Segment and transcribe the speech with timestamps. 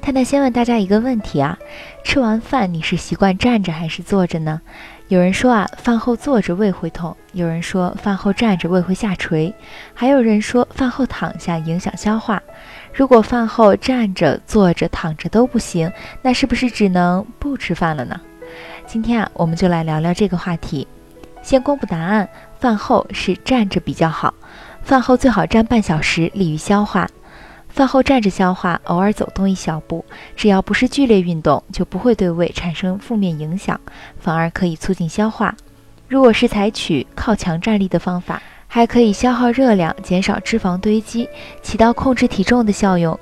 [0.00, 1.58] 探探先问大家一个问题啊，
[2.02, 4.60] 吃完饭你是习惯站着还是坐着呢？
[5.08, 9.52] 有人说啊，饭后坐着胃会痛；有人说饭后站着胃会下垂；
[9.94, 12.42] 还有人说饭后躺下影响消化。
[12.92, 15.92] 如果饭后站着、坐着、躺着都不行，
[16.22, 18.18] 那是不是只能不吃饭了呢？
[18.86, 20.88] 今天啊，我们就来聊聊这个话题。
[21.42, 22.26] 先公布答案，
[22.58, 24.32] 饭后是站着比较好。
[24.82, 27.06] 饭后最好站半小时，利于消化。
[27.78, 33.80] 饭后站着消化，偶尔走动一小步，只要不是剧烈运动，就不会对胃产生负面影响，
[34.18, 35.54] 反而可以促进消化。
[36.08, 41.28] 如果是采取靠墙站立的方法，还可以消耗热量，减少脂肪堆积，
[41.62, 43.16] 起到控制体重的效用。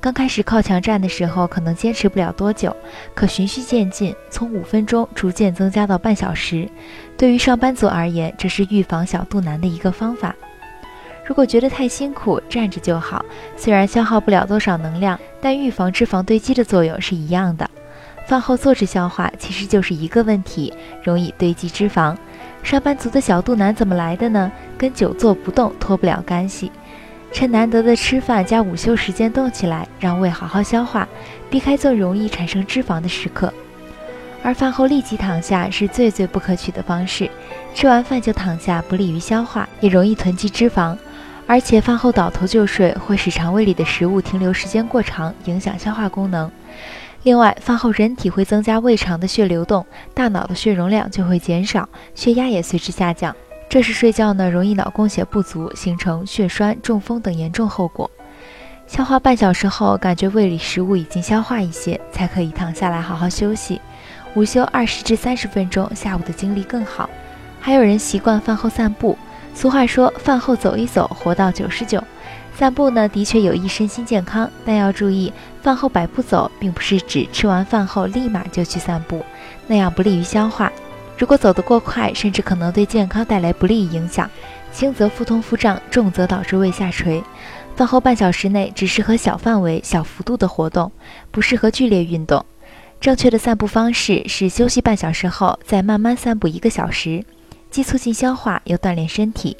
[0.00, 2.76] 刚开始靠墙站的时候，可能坚持不了多久，
[3.12, 6.68] 可循序渐进，从五分钟逐渐增加到半小时。
[7.16, 10.32] 对于上班族而言，这是预防小肚腩的一个方法。
[11.28, 13.22] 如果觉得太辛苦，站着就好。
[13.54, 17.68] 虽然消耗不了多少能量，但预防脂肪堆积的作用是一样的。
[18.26, 20.72] 饭后坐着消化，其实就是一个问题，
[21.04, 22.16] 容易堆积脂肪。
[22.62, 24.50] 上班族的小肚腩怎么来的呢？
[24.78, 26.72] 跟久坐不动脱不了干系。
[27.30, 31.06] 趁难得的吃饭加午休时间动起来，让胃好好消化，
[31.50, 33.52] 避开最容易产生脂肪的时刻。
[34.42, 37.28] 而饭后立即躺下是最最不可取的方式。
[37.74, 40.96] 吃完饭就躺下，不利于消化，也容易囤积脂肪。
[41.48, 46.50] 而且饭后倒头就睡会使肠胃里的食物停留时间过长，影响消化功能。
[47.22, 53.34] 另外，饭后人体会增加胃肠的血流动，大脑的血容量就会减少，血压也随之下降。
[53.66, 58.10] 这时睡觉呢，容易脑供血不足，形成血栓、中风等严重后果。
[58.86, 63.80] 消化半小时后，感觉胃里食物已经消化一些，才可以躺下来好好休息。
[64.34, 67.08] 午休二十至三十分钟，下午的精力更好。
[67.58, 69.16] 还有人习惯饭后散步。
[69.54, 72.02] 俗话说，饭后走一走，活到九十九。
[72.54, 75.32] 散步呢，的确有益身心健康，但要注意，
[75.62, 79.24] 饭后百步走，并不是指吃完饭后立马就去散步，
[79.66, 80.72] 那样不利于消化。
[81.16, 84.28] 如果走得过快，甚至可能对健康带来不利影响，
[84.72, 87.22] 轻则腹痛腹胀，重则导致胃下垂。
[87.76, 90.90] 饭后半小时内只适合小范围、小幅度的活动，
[91.30, 92.44] 不适合剧烈运动。
[93.00, 97.24] 正确的散步方式是休息半小时后，再慢慢散步一个小时。
[97.70, 99.56] 既促进消化，又锻炼身体。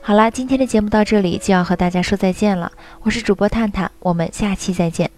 [0.00, 2.70] 好啦，今天的节目到这里就要和大家说再见了。
[3.02, 5.10] 我是主播探探，我们下期再见。